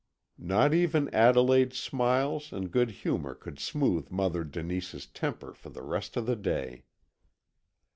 [0.39, 6.17] Not even Adelaide's smiles and good humour could smooth Mother Denise's temper for the rest
[6.17, 6.85] of the day.